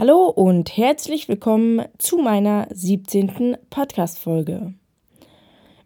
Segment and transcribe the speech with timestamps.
[0.00, 3.58] Hallo und herzlich willkommen zu meiner 17.
[3.68, 4.72] Podcast-Folge.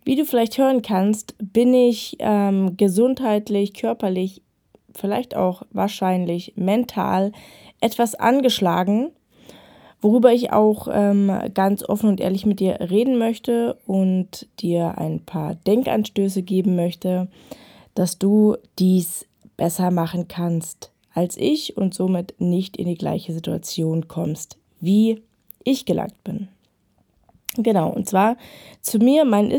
[0.04, 4.40] Wie du vielleicht hören kannst, bin ich ähm, gesundheitlich, körperlich,
[4.94, 7.32] vielleicht auch wahrscheinlich mental
[7.80, 9.10] etwas angeschlagen,
[10.00, 15.24] worüber ich auch ähm, ganz offen und ehrlich mit dir reden möchte und dir ein
[15.24, 17.26] paar Denkanstöße geben möchte,
[17.96, 19.26] dass du dies
[19.56, 25.22] besser machen kannst als ich und somit nicht in die gleiche Situation kommst, wie
[25.62, 26.48] ich gelangt bin.
[27.56, 28.36] Genau, und zwar
[28.82, 29.50] zu mir, mein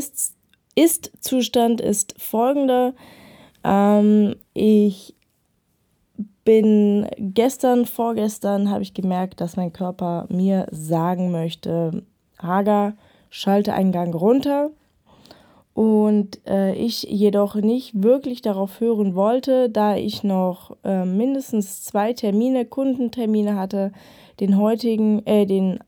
[0.74, 2.94] Ist-Zustand ist folgender.
[3.64, 5.14] Ähm, ich
[6.44, 12.04] bin gestern, vorgestern habe ich gemerkt, dass mein Körper mir sagen möchte,
[12.38, 12.94] Hager,
[13.30, 14.70] schalte einen Gang runter
[15.76, 22.14] und äh, ich jedoch nicht wirklich darauf hören wollte, da ich noch äh, mindestens zwei
[22.14, 23.92] Termine, Kundentermine hatte,
[24.40, 25.80] den heutigen, äh, den,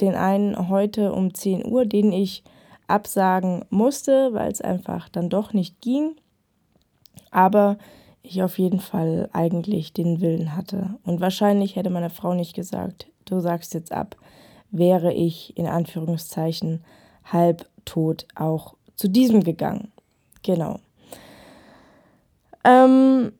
[0.00, 2.42] den einen heute um 10 Uhr, den ich
[2.88, 6.16] absagen musste, weil es einfach dann doch nicht ging.
[7.30, 7.78] Aber
[8.20, 10.96] ich auf jeden Fall eigentlich den Willen hatte.
[11.04, 14.16] Und wahrscheinlich hätte meine Frau nicht gesagt, du sagst jetzt ab,
[14.72, 16.82] wäre ich in Anführungszeichen
[17.22, 19.92] halb tot auch zu diesem gegangen.
[20.42, 20.78] Genau.
[22.64, 23.32] Ähm,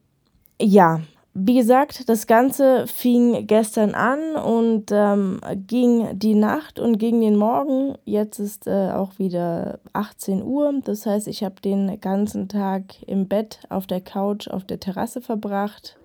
[0.60, 1.00] ja,
[1.36, 7.36] wie gesagt, das Ganze fing gestern an und ähm, ging die Nacht und ging den
[7.36, 7.98] Morgen.
[8.04, 10.72] Jetzt ist äh, auch wieder 18 Uhr.
[10.84, 15.20] Das heißt, ich habe den ganzen Tag im Bett, auf der Couch, auf der Terrasse
[15.20, 15.98] verbracht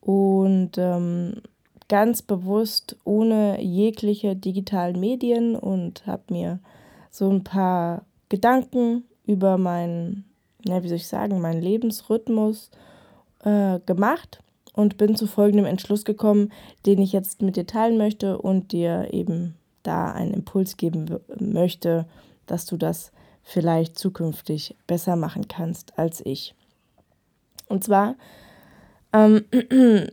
[0.00, 1.42] und ähm,
[1.88, 6.58] ganz bewusst ohne jegliche digitalen Medien und habe mir
[7.10, 10.24] so ein paar Gedanken über meinen,
[10.64, 12.72] ja, wie soll ich sagen, meinen Lebensrhythmus
[13.44, 14.40] äh, gemacht
[14.72, 16.50] und bin zu folgendem Entschluss gekommen,
[16.84, 19.54] den ich jetzt mit dir teilen möchte und dir eben
[19.84, 22.06] da einen Impuls geben möchte,
[22.46, 23.12] dass du das
[23.44, 26.56] vielleicht zukünftig besser machen kannst als ich.
[27.68, 28.16] Und zwar
[29.12, 29.44] ähm,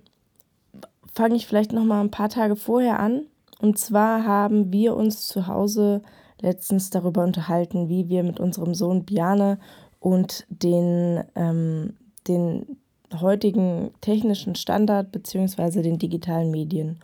[1.11, 3.25] fange ich vielleicht noch mal ein paar Tage vorher an.
[3.59, 6.03] Und zwar haben wir uns zu Hause
[6.41, 9.59] letztens darüber unterhalten, wie wir mit unserem Sohn Biane
[9.99, 11.93] und den, ähm,
[12.27, 12.77] den
[13.19, 15.81] heutigen technischen Standard bzw.
[15.81, 16.99] den digitalen Medien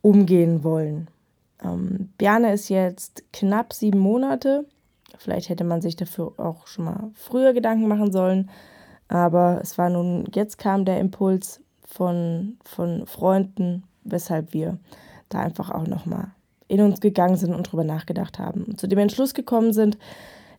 [0.00, 1.08] umgehen wollen.
[1.62, 4.66] Ähm, Biane ist jetzt knapp sieben Monate.
[5.18, 8.50] Vielleicht hätte man sich dafür auch schon mal früher Gedanken machen sollen.
[9.08, 14.78] Aber es war nun, jetzt kam der Impuls von, von Freunden, weshalb wir
[15.28, 16.32] da einfach auch nochmal
[16.68, 18.64] in uns gegangen sind und darüber nachgedacht haben.
[18.64, 19.98] Und zu dem Entschluss gekommen sind,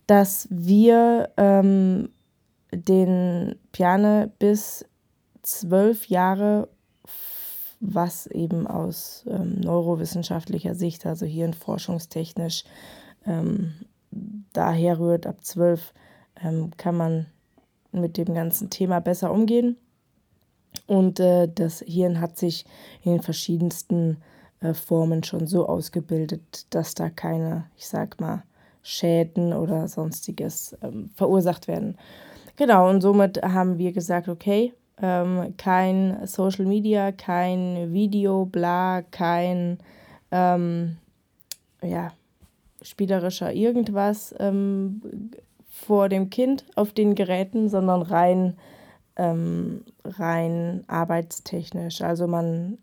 [0.07, 2.09] dass wir ähm,
[2.71, 4.85] den Piane bis
[5.41, 6.69] zwölf Jahre,
[7.79, 12.63] was eben aus ähm, neurowissenschaftlicher Sicht, also hirnforschungstechnisch,
[13.25, 13.73] ähm,
[14.53, 15.93] daher rührt, ab zwölf
[16.41, 17.25] ähm, kann man
[17.91, 19.77] mit dem ganzen Thema besser umgehen.
[20.87, 22.65] Und äh, das Hirn hat sich
[23.03, 24.17] in den verschiedensten
[24.73, 28.43] Formen schon so ausgebildet, dass da keine, ich sag mal,
[28.81, 31.97] Schäden oder sonstiges ähm, verursacht werden.
[32.55, 39.79] Genau, und somit haben wir gesagt, okay, ähm, kein Social Media, kein Video, bla, kein
[40.31, 40.97] ähm,
[41.81, 42.13] ja,
[42.81, 45.01] spielerischer irgendwas ähm,
[45.67, 48.55] vor dem Kind auf den Geräten, sondern rein,
[49.17, 52.01] ähm, rein arbeitstechnisch.
[52.01, 52.77] Also man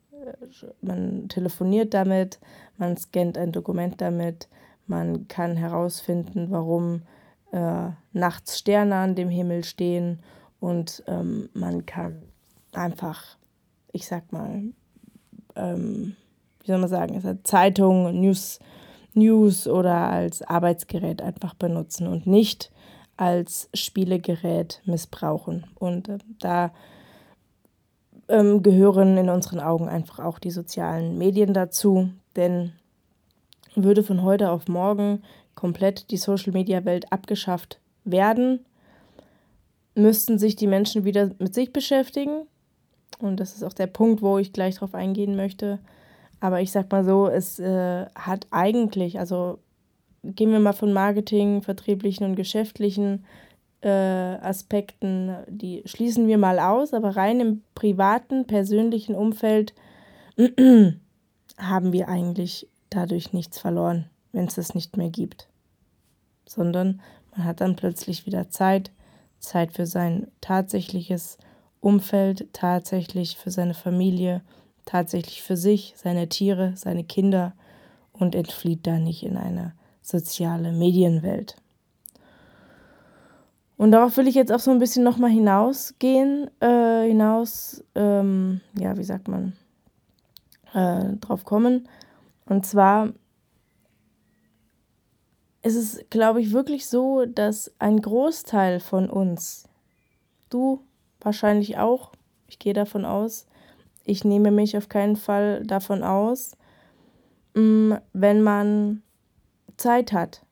[0.81, 2.41] man telefoniert damit,
[2.79, 4.49] man scannt ein Dokument damit,
[4.87, 7.03] man kann herausfinden, warum
[7.53, 10.21] äh, nachts Sterne an dem Himmel stehen
[10.61, 12.23] und ähm, man kann
[12.73, 13.37] einfach,
[13.93, 14.63] ich sag mal,
[15.57, 16.17] ähm,
[16.61, 18.59] wie soll man sagen, es hat Zeitung, News,
[19.15, 22.71] News oder als Arbeitsgerät einfach benutzen und nicht
[23.17, 25.67] als Spielegerät missbrauchen.
[25.75, 26.73] Und äh, da
[28.33, 32.73] ähm, gehören in unseren Augen einfach auch die sozialen Medien dazu, denn
[33.75, 35.23] würde von heute auf morgen
[35.55, 38.61] komplett die Social-Media-Welt abgeschafft werden,
[39.95, 42.47] müssten sich die Menschen wieder mit sich beschäftigen.
[43.19, 45.79] Und das ist auch der Punkt, wo ich gleich drauf eingehen möchte.
[46.41, 49.59] Aber ich sag mal so, es äh, hat eigentlich, also
[50.25, 53.25] gehen wir mal von Marketing, vertrieblichen und geschäftlichen
[53.83, 59.75] äh, Aspekten, die schließen wir mal aus, aber rein im privaten, persönlichen Umfeld
[61.59, 65.49] haben wir eigentlich dadurch nichts verloren, wenn es das nicht mehr gibt.
[66.47, 67.01] Sondern
[67.33, 68.91] man hat dann plötzlich wieder Zeit,
[69.39, 71.39] Zeit für sein tatsächliches
[71.81, 74.43] Umfeld, tatsächlich für seine Familie,
[74.85, 77.55] tatsächlich für sich, seine Tiere, seine Kinder
[78.13, 81.57] und entflieht da nicht in eine soziale Medienwelt.
[83.83, 88.97] Und darauf will ich jetzt auch so ein bisschen nochmal hinausgehen, äh, hinaus, ähm, ja,
[88.97, 89.55] wie sagt man,
[90.73, 91.89] äh, drauf kommen.
[92.47, 93.09] Und zwar
[95.63, 99.69] ist es, glaube ich, wirklich so, dass ein Großteil von uns,
[100.49, 100.85] du
[101.21, 102.13] wahrscheinlich auch,
[102.47, 103.49] ich gehe davon aus,
[104.05, 106.57] ich nehme mich auf keinen Fall davon aus,
[107.55, 109.03] mm, wenn man
[109.77, 110.43] Zeit hat,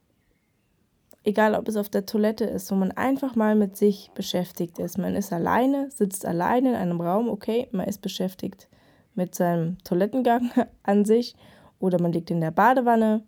[1.31, 4.99] egal ob es auf der Toilette ist, wo man einfach mal mit sich beschäftigt ist.
[4.99, 8.69] Man ist alleine, sitzt alleine in einem Raum, okay, man ist beschäftigt
[9.15, 10.51] mit seinem Toilettengang
[10.83, 11.35] an sich.
[11.79, 13.23] Oder man liegt in der Badewanne.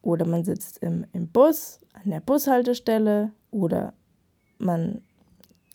[0.00, 3.32] Oder man sitzt im, im Bus, an der Bushaltestelle.
[3.50, 3.92] Oder
[4.58, 5.02] man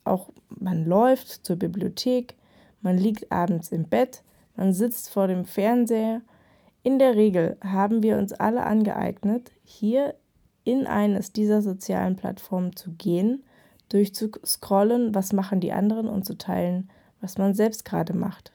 [0.04, 2.36] auch man läuft zur Bibliothek,
[2.82, 4.24] man liegt abends im Bett,
[4.56, 6.22] man sitzt vor dem Fernseher.
[6.84, 10.16] In der Regel haben wir uns alle angeeignet, hier
[10.68, 13.44] in eines dieser sozialen Plattformen zu gehen,
[13.88, 16.90] durchzuscrollen, was machen die anderen und zu teilen,
[17.22, 18.52] was man selbst gerade macht.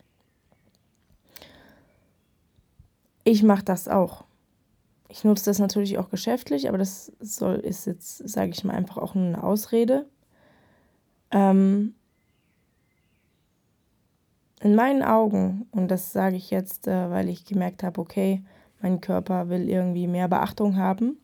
[3.25, 4.25] Ich mache das auch.
[5.09, 8.99] Ich nutze das natürlich auch geschäftlich, aber das soll ist jetzt, sage ich mal, einfach
[8.99, 10.07] auch nur eine Ausrede.
[11.31, 11.95] Ähm,
[14.61, 18.43] in meinen Augen, und das sage ich jetzt, äh, weil ich gemerkt habe, okay,
[18.83, 21.17] mein Körper will irgendwie mehr Beachtung haben,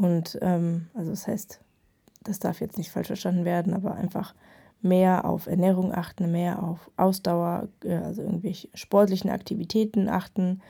[0.00, 1.60] und ähm, also das heißt,
[2.22, 4.34] das darf jetzt nicht falsch verstanden werden, aber einfach
[4.80, 10.62] mehr auf Ernährung achten, mehr auf Ausdauer, äh, also irgendwelche sportlichen Aktivitäten achten,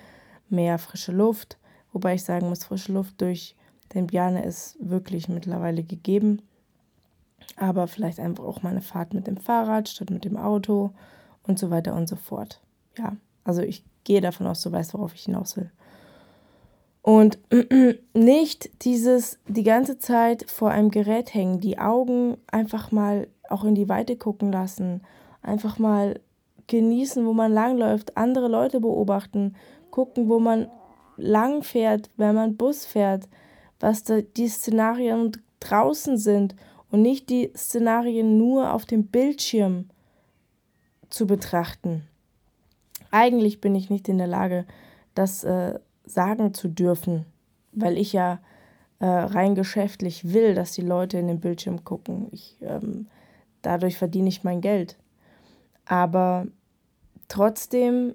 [0.48, 1.58] mehr frische Luft.
[1.92, 3.54] Wobei ich sagen muss, frische Luft durch
[3.94, 6.42] den Bjane ist wirklich mittlerweile gegeben.
[7.54, 10.90] Aber vielleicht einfach auch mal eine Fahrt mit dem Fahrrad statt mit dem Auto
[11.44, 12.60] und so weiter und so fort.
[12.98, 15.70] Ja, also ich gehe davon aus, du weißt, worauf ich hinaus will.
[17.02, 17.38] Und
[18.14, 23.74] nicht dieses die ganze Zeit vor einem Gerät hängen, die Augen einfach mal auch in
[23.74, 25.02] die Weite gucken lassen,
[25.42, 26.20] einfach mal
[26.66, 29.56] genießen, wo man langläuft, andere Leute beobachten,
[29.90, 30.68] gucken, wo man
[31.16, 33.28] lang fährt, wenn man Bus fährt,
[33.80, 36.54] was da die Szenarien draußen sind
[36.90, 39.88] und nicht die Szenarien nur auf dem Bildschirm
[41.08, 42.04] zu betrachten.
[43.10, 44.64] Eigentlich bin ich nicht in der Lage,
[45.14, 45.78] das äh,
[46.12, 47.26] sagen zu dürfen,
[47.72, 48.40] weil ich ja
[49.00, 52.28] äh, rein geschäftlich will, dass die Leute in den Bildschirm gucken.
[52.32, 53.06] Ich, ähm,
[53.62, 54.96] dadurch verdiene ich mein Geld.
[55.86, 56.46] Aber
[57.28, 58.14] trotzdem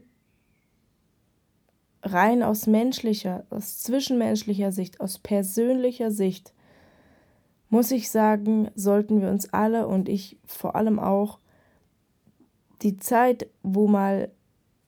[2.03, 6.53] rein aus menschlicher, aus zwischenmenschlicher Sicht, aus persönlicher Sicht,
[7.69, 11.39] muss ich sagen, sollten wir uns alle und ich vor allem auch
[12.83, 14.29] die Zeit, wo mal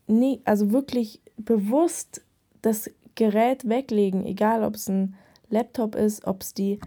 [0.05, 2.21] nie, also wirklich bewusst
[2.61, 5.15] das Gerät weglegen, egal ob es ein
[5.49, 6.79] Laptop ist, ob es die,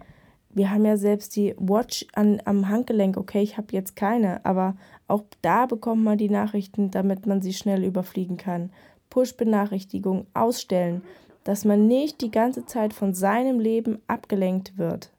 [0.49, 4.75] wir haben ja selbst die Watch an, am Handgelenk, okay, ich habe jetzt keine, aber
[5.09, 8.71] auch da bekommt man die Nachrichten, damit man sie schnell überfliegen kann.
[9.09, 11.01] Push-Benachrichtigung ausstellen,
[11.43, 15.11] dass man nicht die ganze Zeit von seinem Leben abgelenkt wird.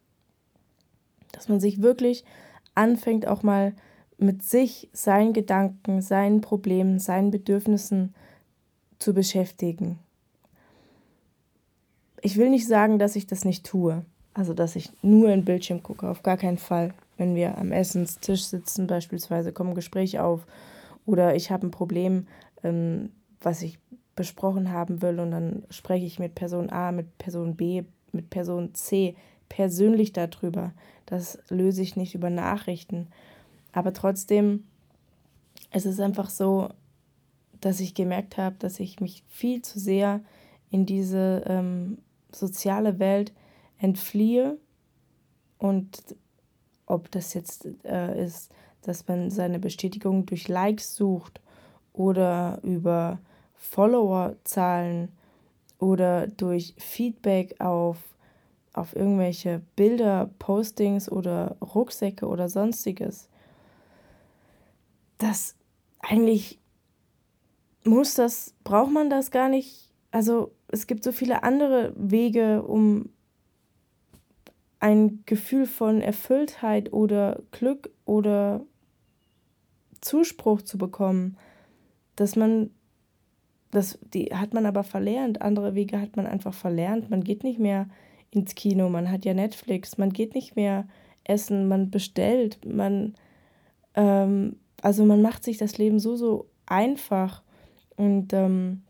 [1.33, 2.25] Dass man sich wirklich
[2.75, 3.75] anfängt, auch mal
[4.17, 8.15] mit sich, seinen Gedanken, seinen Problemen, seinen Bedürfnissen
[8.99, 9.99] zu beschäftigen
[12.23, 14.05] ich will nicht sagen, dass ich das nicht tue.
[14.33, 16.95] Also, dass ich nur in Bildschirm gucke, auf gar keinen Fall.
[17.19, 20.47] Wenn wir am Essenstisch sitzen, beispielsweise, kommen Gespräche auf
[21.05, 22.27] oder ich habe ein Problem,
[22.63, 23.11] ähm,
[23.41, 23.79] was ich
[24.17, 28.75] besprochen haben will und dann spreche ich mit Person A, mit Person B, mit Person
[28.75, 29.17] C
[29.49, 30.73] persönlich darüber.
[31.07, 33.09] Das löse ich nicht über Nachrichten.
[33.73, 34.65] Aber trotzdem,
[35.71, 36.71] es ist einfach so,
[37.61, 40.21] dass ich gemerkt habe, dass ich mich viel zu sehr
[40.71, 41.99] in diese ähm,
[42.35, 43.33] soziale Welt
[43.79, 44.59] entfliehe
[45.59, 46.03] und
[46.87, 48.51] ob das jetzt äh, ist,
[48.83, 51.41] dass man seine Bestätigung durch Likes sucht
[51.93, 53.19] oder über
[53.55, 55.13] Followerzahlen
[55.79, 57.99] oder durch Feedback auf,
[58.73, 63.29] auf irgendwelche Bilder, Postings oder Rucksäcke oder sonstiges.
[65.19, 65.55] Das
[66.01, 66.59] eigentlich
[67.85, 69.91] muss das, braucht man das gar nicht.
[70.11, 73.11] Also es gibt so viele andere Wege, um
[74.81, 78.65] ein Gefühl von Erfülltheit oder Glück oder
[80.01, 81.37] Zuspruch zu bekommen,
[82.17, 82.71] dass man
[83.71, 87.11] das die hat man aber verlernt, andere Wege hat man einfach verlernt.
[87.11, 87.89] Man geht nicht mehr
[88.31, 90.89] ins Kino, man hat ja Netflix, man geht nicht mehr
[91.25, 93.15] essen, man bestellt, man
[93.95, 97.43] ähm, also man macht sich das Leben so so einfach.
[97.97, 98.83] Und ähm,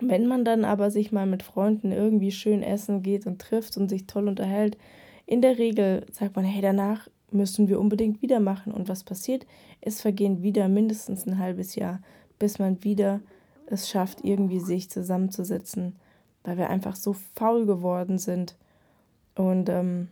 [0.00, 3.88] wenn man dann aber sich mal mit Freunden irgendwie schön essen geht und trifft und
[3.88, 4.76] sich toll unterhält,
[5.26, 8.72] in der Regel sagt man, hey, danach müssen wir unbedingt wieder machen.
[8.72, 9.46] Und was passiert?
[9.80, 12.00] Es vergehen wieder mindestens ein halbes Jahr,
[12.38, 13.20] bis man wieder
[13.66, 15.96] es schafft, irgendwie sich zusammenzusetzen,
[16.42, 18.56] weil wir einfach so faul geworden sind.
[19.34, 20.08] Und ähm,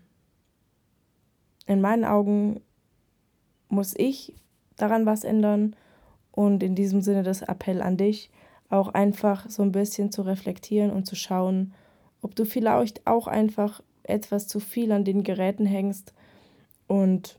[1.67, 2.61] in meinen Augen
[3.69, 4.35] muss ich
[4.77, 5.75] daran was ändern.
[6.33, 8.31] Und in diesem Sinne das Appell an dich,
[8.69, 11.75] auch einfach so ein bisschen zu reflektieren und zu schauen,
[12.23, 16.15] ob du vielleicht auch einfach etwas zu viel an den Geräten hängst
[16.87, 17.39] und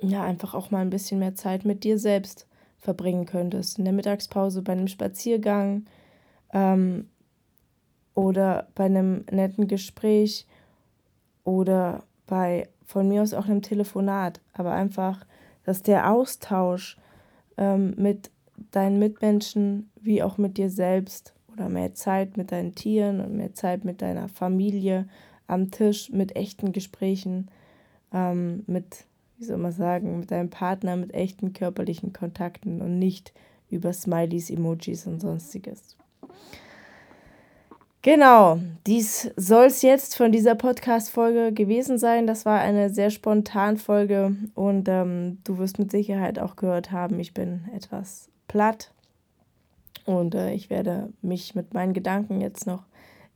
[0.00, 2.46] ja, einfach auch mal ein bisschen mehr Zeit mit dir selbst
[2.78, 3.78] verbringen könntest.
[3.78, 5.84] In der Mittagspause bei einem Spaziergang
[6.52, 7.08] ähm,
[8.14, 10.46] oder bei einem netten Gespräch
[11.44, 14.40] oder bei von mir aus auch einem Telefonat.
[14.52, 15.24] Aber einfach,
[15.64, 16.98] dass der Austausch
[17.56, 18.31] ähm, mit
[18.70, 23.54] deinen Mitmenschen wie auch mit dir selbst oder mehr Zeit mit deinen Tieren und mehr
[23.54, 25.06] Zeit mit deiner Familie
[25.46, 27.50] am Tisch mit echten Gesprächen,
[28.12, 29.04] ähm, mit,
[29.38, 33.32] wie soll man sagen, mit deinem Partner, mit echten körperlichen Kontakten und nicht
[33.70, 35.96] über Smileys, Emojis und sonstiges.
[38.04, 42.26] Genau, dies soll es jetzt von dieser Podcast-Folge gewesen sein.
[42.26, 47.20] Das war eine sehr spontan Folge und ähm, du wirst mit Sicherheit auch gehört haben,
[47.20, 48.92] ich bin etwas platt.
[50.04, 52.84] Und äh, ich werde mich mit meinen Gedanken jetzt noch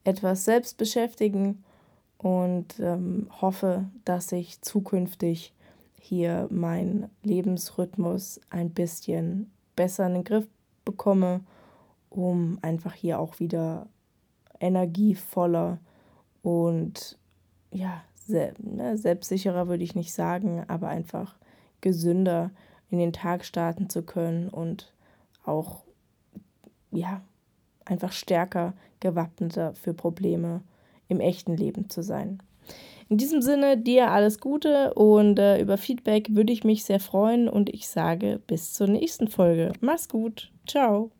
[0.04, 1.64] etwas selbst beschäftigen
[2.18, 5.54] und ähm, hoffe, dass ich zukünftig
[5.98, 10.46] hier meinen Lebensrhythmus ein bisschen besser in den Griff
[10.84, 11.40] bekomme,
[12.10, 13.86] um einfach hier auch wieder
[14.60, 15.78] energievoller
[16.42, 17.18] und
[17.70, 21.36] ja, ne, selbstsicherer würde ich nicht sagen, aber einfach
[21.80, 22.50] gesünder
[22.90, 24.92] in den Tag starten zu können und
[25.46, 25.84] auch
[26.90, 27.22] ja,
[27.84, 30.62] einfach stärker gewappneter für Probleme
[31.08, 32.42] im echten Leben zu sein.
[33.08, 37.48] In diesem Sinne, dir alles Gute und äh, über Feedback würde ich mich sehr freuen
[37.48, 39.72] und ich sage bis zur nächsten Folge.
[39.80, 40.50] Mach's gut.
[40.66, 41.15] Ciao.